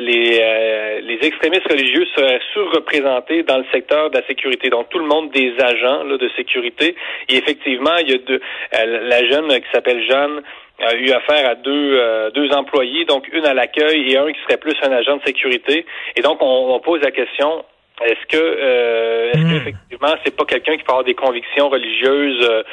les, 0.01 1.01
les 1.01 1.19
extrémistes 1.21 1.69
religieux 1.69 2.05
seraient 2.15 2.41
surreprésentés 2.51 3.43
dans 3.43 3.57
le 3.57 3.65
secteur 3.71 4.09
de 4.09 4.17
la 4.17 4.27
sécurité. 4.27 4.69
Donc 4.69 4.89
tout 4.89 4.99
le 4.99 5.05
monde 5.05 5.31
des 5.31 5.53
agents 5.59 6.03
là, 6.03 6.17
de 6.17 6.29
sécurité. 6.35 6.95
Et 7.29 7.37
effectivement, 7.37 7.95
il 8.01 8.11
y 8.11 8.13
a 8.15 8.17
de, 8.17 8.41
la 9.09 9.25
jeune 9.29 9.47
qui 9.47 9.71
s'appelle 9.71 10.03
Jeanne 10.05 10.41
a 10.79 10.95
eu 10.95 11.11
affaire 11.11 11.49
à 11.49 11.55
deux, 11.55 11.99
euh, 11.99 12.31
deux 12.31 12.51
employés, 12.51 13.05
donc 13.05 13.27
une 13.31 13.45
à 13.45 13.53
l'accueil 13.53 14.11
et 14.11 14.17
un 14.17 14.31
qui 14.31 14.41
serait 14.41 14.57
plus 14.57 14.75
un 14.81 14.91
agent 14.91 15.17
de 15.17 15.21
sécurité. 15.25 15.85
Et 16.15 16.21
donc, 16.21 16.41
on, 16.41 16.73
on 16.73 16.79
pose 16.79 17.01
la 17.01 17.11
question, 17.11 17.63
est-ce 18.01 18.25
que, 18.27 18.37
euh, 18.37 19.31
est-ce 19.31 19.39
hmm. 19.39 19.49
qu'effectivement, 19.51 20.15
c'est 20.25 20.35
pas 20.35 20.45
quelqu'un 20.45 20.75
qui 20.77 20.83
peut 20.83 20.91
avoir 20.91 21.05
des 21.05 21.13
convictions 21.13 21.69
religieuses 21.69 22.41
euh, 22.41 22.63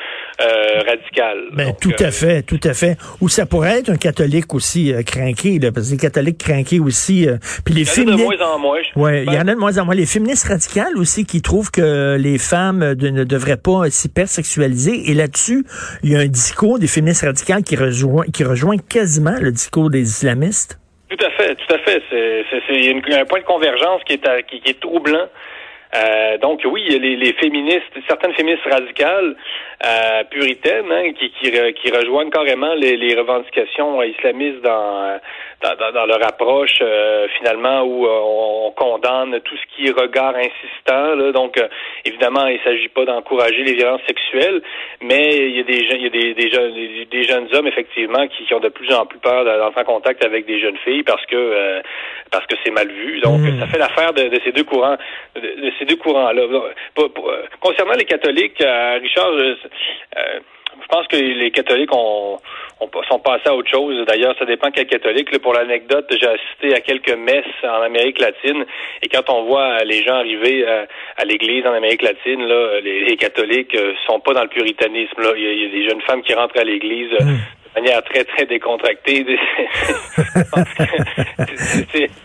euh 0.40 0.80
radicales? 0.88 1.42
Ben, 1.52 1.74
tout 1.78 1.92
à 1.98 2.10
fait, 2.10 2.42
tout 2.42 2.60
à 2.64 2.72
fait. 2.72 2.96
Ou 3.20 3.28
ça 3.28 3.44
pourrait 3.44 3.80
être 3.80 3.90
un 3.90 3.96
catholique 3.96 4.54
aussi 4.54 4.94
euh, 4.94 5.02
craqué, 5.02 5.58
là, 5.58 5.72
parce 5.72 5.88
que 5.88 5.92
les 5.92 5.98
catholiques 5.98 6.38
craqués 6.38 6.80
aussi. 6.80 7.28
puis 7.66 7.74
les 7.74 7.98
il 7.98 8.04
y 8.04 8.10
en 8.10 8.14
a 8.14 8.16
de 8.16 8.22
moins 8.22 8.40
en 8.40 8.58
moins. 8.58 8.80
Ouais, 8.96 9.24
il 9.26 9.32
y 9.32 9.36
en 9.36 9.46
a 9.46 9.54
de 9.54 9.60
moins 9.60 9.76
en 9.76 9.84
moins. 9.84 9.94
Les 9.94 10.06
féministes 10.06 10.48
radicales 10.48 10.96
aussi 10.96 11.26
qui 11.26 11.42
trouvent 11.42 11.70
que 11.70 12.16
les 12.18 12.38
femmes 12.38 12.78
ne 12.78 13.24
devraient 13.24 13.58
pas 13.58 13.90
s'hypersexualiser. 13.90 15.10
Et 15.10 15.14
là-dessus, 15.14 15.66
il 16.02 16.12
y 16.12 16.16
a 16.16 16.20
un 16.20 16.28
discours 16.28 16.78
des 16.78 16.86
féministes 16.86 17.24
radicales 17.26 17.62
qui 17.62 17.76
rejoint, 17.76 18.24
qui 18.32 18.42
rejoint 18.42 18.78
quasiment 18.78 19.36
le 19.38 19.52
discours 19.52 19.90
des 19.90 20.00
islamistes. 20.00 20.79
Tout 21.10 21.26
à 21.26 21.30
fait, 21.30 21.54
tout 21.56 21.74
à 21.74 21.78
fait. 21.78 22.02
C'est, 22.08 23.14
un 23.14 23.24
point 23.24 23.40
de 23.40 23.44
convergence 23.44 24.02
qui 24.04 24.14
est, 24.14 24.46
qui, 24.46 24.60
qui 24.60 24.70
est 24.70 24.80
troublant. 24.80 25.28
Euh, 25.92 26.38
donc 26.38 26.62
oui, 26.64 26.86
les, 26.88 27.16
les, 27.16 27.32
féministes, 27.32 27.92
certaines 28.06 28.32
féministes 28.34 28.62
radicales 28.70 29.34
euh, 29.82 30.24
puritaines 30.24 30.92
hein, 30.92 31.12
qui, 31.18 31.30
qui, 31.30 31.50
qui, 31.50 31.90
rejoignent 31.90 32.30
carrément 32.30 32.74
les, 32.74 32.96
les 32.96 33.14
revendications 33.14 34.02
islamistes 34.02 34.60
dans, 34.60 35.18
dans, 35.62 35.92
dans 35.92 36.06
leur 36.06 36.22
approche 36.26 36.78
euh, 36.82 37.26
finalement 37.38 37.82
où 37.82 38.06
euh, 38.06 38.20
on 38.22 38.72
condamne 38.72 39.40
tout 39.40 39.56
ce 39.56 39.76
qui 39.76 39.88
est 39.88 39.98
regard 39.98 40.34
insistant. 40.36 41.14
Là. 41.14 41.32
Donc 41.32 41.58
évidemment, 42.04 42.46
il 42.46 42.58
ne 42.58 42.62
s'agit 42.64 42.88
pas 42.88 43.04
d'encourager 43.04 43.62
les 43.62 43.74
violences 43.74 44.02
sexuelles, 44.06 44.62
mais 45.00 45.28
il 45.34 45.56
y 45.56 45.60
a 45.60 45.64
des 45.64 45.80
il 45.80 46.02
y 46.02 46.06
a 46.06 46.10
des, 46.10 46.34
des, 46.34 46.50
jeunes, 46.50 46.74
des, 47.10 47.22
jeunes 47.24 47.48
hommes 47.54 47.66
effectivement 47.66 48.26
qui, 48.28 48.44
qui, 48.44 48.54
ont 48.54 48.60
de 48.60 48.68
plus 48.68 48.92
en 48.92 49.06
plus 49.06 49.18
peur 49.18 49.44
d'entrer 49.44 49.80
en 49.80 49.84
contact 49.84 50.24
avec 50.24 50.46
des 50.46 50.60
jeunes 50.60 50.76
filles 50.84 51.02
parce 51.02 51.24
que 51.26 51.82
parce 52.30 52.46
que 52.46 52.56
c'est 52.64 52.70
mal 52.70 52.88
vu. 52.88 53.20
Donc 53.20 53.40
mmh. 53.40 53.60
ça 53.60 53.66
fait 53.66 53.78
l'affaire 53.78 54.12
de, 54.12 54.28
de, 54.28 54.40
ces 54.44 54.52
deux 54.52 54.64
courants. 54.64 54.96
de 55.36 55.72
ces 55.78 55.84
deux 55.84 55.96
courants-là. 55.96 56.42
Euh, 57.30 57.42
concernant 57.60 57.94
les 57.94 58.04
catholiques, 58.04 58.60
euh, 58.60 58.98
Richard, 59.00 59.30
euh, 60.16 60.40
je 60.82 60.86
pense 60.88 61.06
que 61.08 61.16
les 61.16 61.50
catholiques 61.50 61.94
ont, 61.94 62.38
sont 63.08 63.18
passés 63.18 63.48
à 63.48 63.54
autre 63.54 63.68
chose. 63.68 64.06
D'ailleurs, 64.06 64.36
ça 64.38 64.44
dépend 64.44 64.70
quel 64.70 64.86
catholique. 64.86 65.36
pour 65.40 65.52
l'anecdote, 65.52 66.06
j'ai 66.10 66.28
assisté 66.28 66.74
à 66.74 66.80
quelques 66.80 67.16
messes 67.16 67.44
en 67.64 67.82
Amérique 67.82 68.20
latine 68.20 68.64
et 69.02 69.08
quand 69.08 69.28
on 69.28 69.44
voit 69.44 69.82
les 69.84 70.02
gens 70.04 70.14
arriver 70.14 70.64
à, 70.66 71.24
l'église 71.24 71.66
en 71.66 71.72
Amérique 71.72 72.02
latine, 72.02 72.46
là, 72.46 72.80
les, 72.80 73.16
catholiques 73.16 73.76
sont 74.06 74.20
pas 74.20 74.32
dans 74.32 74.42
le 74.42 74.48
puritanisme. 74.48 75.20
Là. 75.20 75.32
Il, 75.36 75.42
y 75.42 75.66
a, 75.66 75.68
des 75.68 75.88
jeunes 75.88 76.00
femmes 76.02 76.22
qui 76.22 76.34
rentrent 76.34 76.58
à 76.58 76.64
l'église 76.64 77.12
mmh 77.12 77.59
de 77.74 77.80
manière 77.80 78.02
très, 78.02 78.24
très 78.24 78.46
décontractée. 78.46 79.24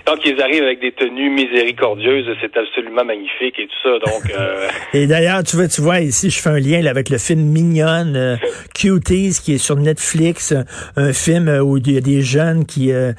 donc, 0.07 0.19
ils 0.25 0.41
arrivent 0.41 0.63
avec 0.63 0.81
des 0.81 0.91
tenues 0.91 1.29
miséricordieuses. 1.29 2.25
C'est 2.41 2.57
absolument 2.57 3.05
magnifique 3.05 3.59
et 3.59 3.67
tout 3.67 3.75
ça. 3.83 3.99
Donc, 4.11 4.31
euh, 4.31 4.67
Et 4.93 5.07
d'ailleurs, 5.07 5.43
tu 5.43 5.55
vois, 5.55 5.67
tu 5.67 5.81
vois, 5.81 5.99
ici, 6.01 6.29
je 6.29 6.39
fais 6.41 6.49
un 6.49 6.59
lien 6.59 6.83
avec 6.85 7.09
le 7.09 7.17
film 7.17 7.41
Mignonne, 7.41 8.15
euh, 8.15 8.37
Cuties, 8.73 9.39
qui 9.43 9.53
est 9.53 9.57
sur 9.57 9.75
Netflix. 9.75 10.53
Un 10.95 11.13
film 11.13 11.47
où 11.47 11.77
il 11.77 11.91
y 11.91 11.97
a 11.97 12.01
des 12.01 12.21
jeunes 12.21 12.65
qui 12.65 12.91
euh, 12.91 13.13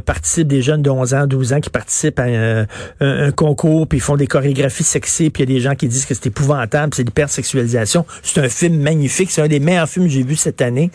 participent, 0.00 0.48
des 0.48 0.62
jeunes 0.62 0.82
de 0.82 0.90
11 0.90 1.14
ans, 1.14 1.26
12 1.26 1.54
ans 1.54 1.60
qui 1.60 1.70
participent 1.70 2.20
à 2.20 2.26
un, 3.00 3.32
concours, 3.32 3.88
puis 3.88 3.98
ils 3.98 4.02
font 4.02 4.16
des 4.16 4.26
chorégraphies 4.26 4.84
sexy, 4.84 5.30
puis 5.30 5.42
il 5.42 5.50
y 5.50 5.52
a 5.52 5.56
des 5.56 5.60
gens 5.60 5.74
qui 5.74 5.88
disent 5.88 6.06
que 6.06 6.14
c'est 6.14 6.26
épouvantable, 6.26 6.94
c'est 6.94 7.02
l'hypersexualisation. 7.02 8.04
C'est 8.22 8.40
un 8.40 8.48
film 8.48 8.80
magnifique. 8.80 9.30
C'est 9.30 9.42
un 9.42 9.48
des 9.48 9.60
meilleurs 9.60 9.88
films 9.88 10.06
que 10.06 10.12
j'ai 10.12 10.22
vu 10.22 10.36
cette 10.36 10.60
année. 10.60 10.90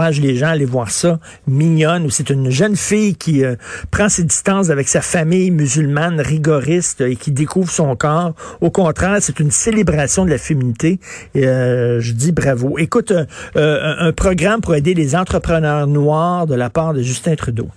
Les 0.00 0.36
gens 0.36 0.46
à 0.46 0.50
aller 0.50 0.64
voir 0.64 0.90
ça. 0.90 1.18
Mignonne, 1.46 2.04
où 2.04 2.10
c'est 2.10 2.30
une 2.30 2.50
jeune 2.50 2.76
fille 2.76 3.16
qui 3.16 3.44
euh, 3.44 3.56
prend 3.90 4.08
ses 4.08 4.24
distances 4.24 4.70
avec 4.70 4.88
sa 4.88 5.00
famille 5.00 5.50
musulmane 5.50 6.20
rigoriste 6.20 7.00
et 7.00 7.16
qui 7.16 7.30
découvre 7.30 7.70
son 7.70 7.96
corps. 7.96 8.32
Au 8.60 8.70
contraire, 8.70 9.16
c'est 9.20 9.40
une 9.40 9.50
célébration 9.50 10.24
de 10.24 10.30
la 10.30 10.38
féminité. 10.38 10.98
Euh, 11.36 12.00
je 12.00 12.12
dis 12.12 12.32
bravo. 12.32 12.78
Écoute, 12.78 13.12
euh, 13.12 13.96
un 13.98 14.12
programme 14.12 14.60
pour 14.60 14.74
aider 14.74 14.94
les 14.94 15.16
entrepreneurs 15.16 15.86
noirs 15.86 16.46
de 16.46 16.54
la 16.54 16.70
part 16.70 16.94
de 16.94 17.00
Justin 17.00 17.34
Trudeau. 17.34 17.68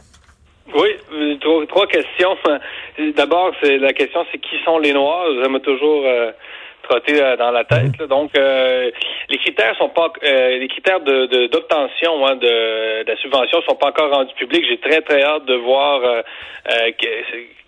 Oui, 0.75 0.89
trois, 1.67 1.87
questions. 1.87 2.35
D'abord, 3.15 3.51
c'est 3.61 3.77
la 3.77 3.93
question, 3.93 4.25
c'est 4.31 4.37
qui 4.37 4.57
sont 4.63 4.77
les 4.77 4.93
Noirs? 4.93 5.25
Ça 5.41 5.49
m'a 5.49 5.59
toujours 5.59 6.03
euh, 6.91 7.37
dans 7.37 7.51
la 7.51 7.63
tête. 7.63 7.97
Donc, 8.09 8.31
euh, 8.37 8.89
les 9.29 9.37
critères 9.37 9.75
sont 9.77 9.89
pas, 9.89 10.11
euh, 10.23 10.57
les 10.57 10.67
critères 10.67 10.99
de 10.99 11.47
d'obtention 11.47 12.25
hein, 12.25 12.35
de, 12.35 13.03
de, 13.03 13.07
la 13.07 13.17
subvention 13.17 13.61
sont 13.67 13.75
pas 13.75 13.87
encore 13.87 14.11
rendus 14.11 14.33
publics. 14.35 14.65
J'ai 14.67 14.77
très 14.77 15.01
très 15.01 15.23
hâte 15.23 15.45
de 15.45 15.55
voir 15.55 16.01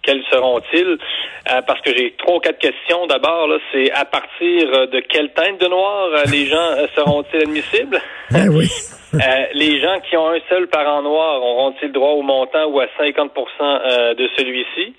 quels 0.04 0.24
seront-ils 0.32 0.98
Parce 1.46 1.82
que 1.82 1.96
j'ai 1.96 2.14
trois 2.18 2.38
ou 2.38 2.40
quatre 2.40 2.60
questions. 2.60 3.06
D'abord, 3.08 3.48
là, 3.48 3.58
c'est 3.72 3.92
à 3.92 4.06
partir 4.06 4.88
de 4.88 5.00
quelle 5.02 5.32
teinte 5.34 5.60
de 5.60 5.68
noir 5.68 6.10
les 6.32 6.46
gens 6.48 6.88
seront-ils 6.96 7.42
admissibles? 7.42 8.02
Ben 8.32 8.48
oui. 8.50 8.68
les 9.54 9.82
gens 9.82 10.00
qui 10.10 10.16
ont 10.16 10.30
un 10.30 10.40
seul 10.48 10.68
parent 10.68 11.02
noir 11.02 11.44
auront-ils 11.44 11.92
droit 11.92 12.12
au 12.12 12.22
montant 12.22 12.66
ou 12.68 12.80
à 12.80 12.86
50% 12.98 14.16
de 14.16 14.30
celui-ci? 14.38 14.96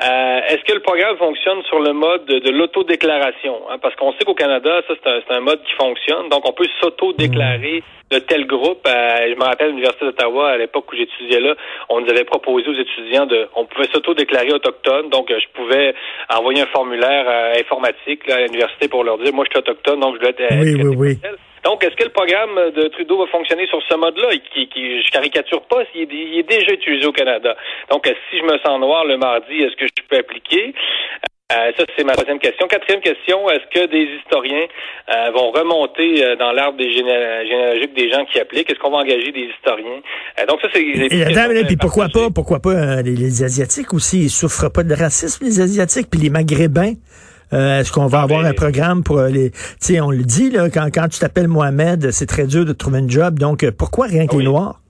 Euh, 0.00 0.40
est-ce 0.48 0.64
que 0.64 0.72
le 0.72 0.80
programme 0.80 1.16
fonctionne 1.16 1.62
sur 1.64 1.78
le 1.80 1.92
mode 1.92 2.24
de, 2.24 2.50
l'autodéclaration? 2.50 3.70
Hein? 3.70 3.78
Parce 3.80 3.94
qu'on 3.96 4.12
sait 4.12 4.24
qu'au 4.24 4.34
Canada, 4.34 4.80
ça, 4.88 4.94
c'est 5.04 5.34
un, 5.34 5.40
mode 5.40 5.62
qui 5.62 5.72
fonctionne. 5.74 6.28
Donc, 6.28 6.48
on 6.48 6.52
peut 6.52 6.66
s'auto-déclarer 6.80 7.82
de 8.10 8.18
tel 8.18 8.46
groupe. 8.46 8.86
Euh, 8.86 9.28
je 9.30 9.34
me 9.34 9.44
rappelle, 9.44 9.66
à 9.66 9.70
l'Université 9.70 10.04
d'Ottawa, 10.06 10.50
à 10.50 10.56
l'époque 10.56 10.92
où 10.92 10.96
j'étudiais 10.96 11.40
là, 11.40 11.54
on 11.88 12.00
nous 12.00 12.10
avait 12.10 12.24
proposé 12.24 12.68
aux 12.68 12.74
étudiants 12.74 13.26
de... 13.26 13.48
On 13.54 13.66
pouvait 13.66 13.88
s'auto-déclarer 13.92 14.52
autochtone. 14.52 15.10
Donc, 15.10 15.30
euh, 15.30 15.38
je 15.38 15.48
pouvais 15.60 15.94
envoyer 16.34 16.62
un 16.62 16.66
formulaire 16.66 17.54
informatique 17.60 18.28
à 18.28 18.40
l'université 18.40 18.88
pour 18.88 19.04
leur 19.04 19.18
dire, 19.18 19.32
moi, 19.32 19.44
je 19.44 19.50
suis 19.50 19.58
autochtone, 19.58 20.00
donc 20.00 20.16
je 20.16 20.20
dois 20.20 20.30
être... 20.30 20.62
Oui, 20.62 20.74
oui, 20.82 20.96
oui. 20.96 21.18
Donc, 21.64 21.84
est-ce 21.84 21.94
que 21.94 22.04
le 22.04 22.10
programme 22.10 22.72
de 22.72 22.88
Trudeau 22.88 23.18
va 23.18 23.26
fonctionner 23.26 23.66
sur 23.66 23.80
ce 23.88 23.94
mode-là? 23.94 24.30
Qui, 24.52 24.68
qui, 24.68 25.02
je 25.02 25.10
caricature 25.10 25.62
pas, 25.62 25.82
il 25.94 26.02
est, 26.02 26.42
déjà 26.42 26.72
utilisé 26.72 27.06
au 27.06 27.12
Canada. 27.12 27.56
Donc, 27.90 28.06
si 28.30 28.38
je 28.38 28.44
me 28.44 28.58
sens 28.58 28.80
noir 28.80 29.04
le 29.04 29.16
mardi, 29.16 29.62
est-ce 29.62 29.76
que 29.76 29.86
je 29.86 30.02
peux 30.08 30.18
appliquer? 30.18 30.74
Euh, 31.52 31.70
ça, 31.76 31.84
c'est 31.96 32.04
ma 32.04 32.12
troisième 32.12 32.38
question. 32.38 32.66
Quatrième 32.66 33.00
question, 33.00 33.50
est-ce 33.50 33.66
que 33.74 33.86
des 33.90 34.08
historiens 34.18 34.66
euh, 35.10 35.30
vont 35.32 35.50
remonter 35.50 36.24
euh, 36.24 36.36
dans 36.36 36.52
l'arbre 36.52 36.78
des 36.78 36.90
généalogiques 36.90 37.94
des 37.94 38.10
gens 38.10 38.24
qui 38.24 38.40
appliquent? 38.40 38.70
Est-ce 38.70 38.78
qu'on 38.78 38.90
va 38.90 38.98
engager 38.98 39.32
des 39.32 39.50
historiens? 39.54 40.00
donc 40.48 40.60
ça, 40.62 40.68
c'est... 40.72 40.82
Et, 40.82 41.64
puis 41.64 41.76
pourquoi 41.76 42.08
pas, 42.08 42.30
pourquoi 42.34 42.60
pas 42.60 43.02
les, 43.02 43.42
Asiatiques 43.42 43.92
aussi? 43.92 44.24
Ils 44.24 44.30
souffrent 44.30 44.72
pas 44.72 44.82
de 44.82 44.94
racisme, 44.94 45.44
les 45.44 45.60
Asiatiques, 45.60 46.08
puis 46.10 46.20
les 46.20 46.30
Maghrébins? 46.30 46.94
Euh, 47.52 47.80
est-ce 47.80 47.92
qu'on 47.92 48.06
va 48.06 48.20
ah, 48.20 48.22
avoir 48.22 48.44
un 48.44 48.54
programme 48.54 49.02
pour 49.02 49.20
les... 49.22 49.50
Tu 49.50 49.58
sais, 49.80 50.00
on 50.00 50.10
le 50.10 50.24
dit, 50.24 50.50
là, 50.50 50.70
quand, 50.70 50.88
quand 50.92 51.08
tu 51.08 51.18
t'appelles 51.18 51.48
Mohamed, 51.48 52.10
c'est 52.10 52.26
très 52.26 52.46
dur 52.46 52.64
de 52.64 52.72
trouver 52.72 53.00
un 53.00 53.08
job. 53.08 53.38
Donc, 53.38 53.62
euh, 53.62 53.70
pourquoi 53.76 54.06
rien 54.06 54.26
que 54.26 54.36
les 54.36 54.44
Noirs? 54.44 54.80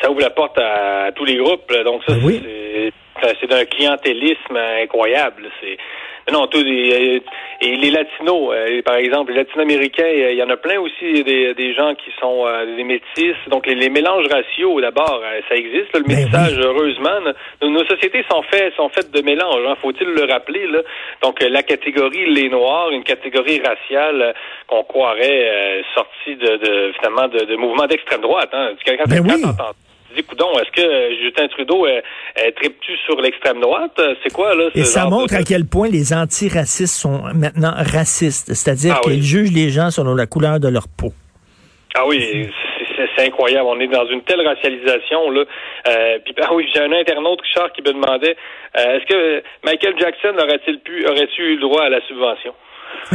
Ça 0.00 0.10
ouvre 0.10 0.20
la 0.20 0.30
porte 0.30 0.58
à, 0.58 1.10
tous 1.14 1.24
les 1.24 1.36
groupes. 1.36 1.70
Donc, 1.84 2.02
ça, 2.06 2.14
ben 2.14 2.40
c'est 3.40 3.46
d'un 3.46 3.64
clientélisme 3.64 4.56
incroyable. 4.82 5.44
C'est 5.60 5.76
non, 6.30 6.46
tous 6.46 6.62
les, 6.62 7.22
et 7.60 7.76
les 7.76 7.90
latinos, 7.90 8.50
euh, 8.52 8.82
par 8.82 8.96
exemple, 8.96 9.32
les 9.32 9.38
latino-américains, 9.38 10.06
il 10.06 10.36
y 10.36 10.42
en 10.42 10.50
a 10.50 10.56
plein 10.56 10.78
aussi 10.78 11.24
des, 11.24 11.54
des 11.54 11.74
gens 11.74 11.94
qui 11.94 12.10
sont 12.20 12.44
euh, 12.46 12.76
des 12.76 12.84
métis. 12.84 13.34
Donc 13.48 13.66
les, 13.66 13.88
mélanges 13.88 14.26
raciaux, 14.28 14.80
d'abord, 14.80 15.20
euh, 15.24 15.40
ça 15.48 15.56
existe. 15.56 15.94
le 15.94 16.02
ben 16.02 16.16
métissage, 16.16 16.58
heureusement, 16.58 17.32
nos, 17.60 17.84
sociétés 17.86 18.24
sont 18.30 18.42
faites 18.42 18.74
sont 18.74 18.88
faites 18.88 19.10
de 19.10 19.20
mélanges. 19.22 19.64
Hein, 19.66 19.74
Faut-il 19.80 20.08
le 20.08 20.24
rappeler 20.24 20.66
là 20.66 20.80
Donc 21.22 21.42
la 21.42 21.62
catégorie 21.62 22.26
les 22.26 22.48
noirs, 22.48 22.90
une 22.90 23.04
catégorie 23.04 23.60
raciale 23.60 24.34
qu'on 24.66 24.84
croirait 24.84 25.82
sortie 25.94 26.36
de, 26.36 26.56
de 26.56 26.92
finalement 26.98 27.28
de, 27.28 27.44
de 27.44 27.56
mouvements 27.56 27.86
d'extrême 27.86 28.20
droite. 28.20 28.50
Hein. 28.52 28.70
Quand, 28.84 29.08
ben 29.08 29.20
oui 29.24 29.42
dis, 30.14 30.24
coudon, 30.24 30.52
est-ce 30.58 30.70
que 30.70 31.22
Justin 31.22 31.48
Trudeau 31.48 31.86
est, 31.86 32.02
tu 32.80 32.96
sur 33.06 33.20
l'extrême 33.20 33.60
droite? 33.60 34.00
C'est 34.22 34.32
quoi, 34.32 34.54
là? 34.54 34.68
Et 34.74 34.84
ça 34.84 35.06
montre 35.06 35.34
à 35.34 35.42
quel 35.42 35.66
point 35.66 35.88
les 35.88 36.12
antiracistes 36.12 36.94
sont 36.94 37.22
maintenant 37.34 37.72
racistes, 37.76 38.54
c'est-à-dire 38.54 38.96
ah 38.98 39.00
qu'ils 39.02 39.22
jugent 39.22 39.52
les 39.52 39.70
gens 39.70 39.90
selon 39.90 40.14
la 40.14 40.26
couleur 40.26 40.60
de 40.60 40.68
leur 40.68 40.84
peau. 40.88 41.12
Ah 41.94 42.06
oui, 42.06 42.48
c'est 43.16 43.26
incroyable. 43.26 43.68
On 43.68 43.80
est 43.80 43.88
dans 43.88 44.06
une 44.06 44.22
telle 44.22 44.46
racialisation 44.46 45.30
là. 45.30 45.44
Euh, 45.88 46.18
puis 46.24 46.34
ah 46.42 46.54
oui, 46.54 46.68
j'ai 46.72 46.80
un 46.80 46.92
internaute 46.92 47.40
Richard 47.40 47.72
qui 47.72 47.82
me 47.82 47.92
demandait 47.92 48.36
euh, 48.78 48.96
est-ce 48.96 49.06
que 49.06 49.42
Michael 49.64 49.94
Jackson 49.98 50.34
aurait-il 50.38 50.78
pu 50.80 51.06
aurait-il 51.06 51.44
eu 51.44 51.54
le 51.56 51.60
droit 51.60 51.82
à 51.82 51.88
la 51.88 52.00
subvention? 52.06 52.54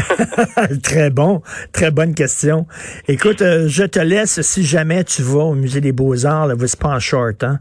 très 0.84 1.10
bon, 1.10 1.42
très 1.72 1.92
bonne 1.92 2.14
question. 2.14 2.68
Écoute, 3.08 3.42
euh, 3.42 3.68
je 3.68 3.84
te 3.84 4.00
laisse 4.00 4.42
si 4.42 4.64
jamais 4.64 5.04
tu 5.04 5.22
vas 5.22 5.44
au 5.44 5.54
musée 5.56 5.82
des 5.82 5.92
Beaux-Arts, 5.92 6.50
c'est 6.66 6.80
pas 6.80 6.90
en 6.90 7.00
short, 7.00 7.44
hein? 7.44 7.60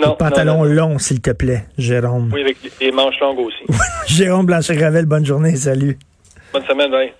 Non. 0.00 0.14
pantalon 0.16 0.64
long, 0.64 0.98
s'il 0.98 1.20
te 1.20 1.32
plaît, 1.32 1.66
Jérôme. 1.76 2.30
Oui, 2.32 2.40
avec 2.40 2.56
les 2.80 2.90
manches 2.90 3.20
longues 3.20 3.40
aussi. 3.40 3.64
Jérôme 4.06 4.46
Blanchet-Gravel, 4.46 5.04
bonne 5.04 5.26
journée, 5.26 5.54
salut. 5.54 5.98
Bonne 6.52 6.64
semaine, 6.64 6.90
bye. 6.90 7.12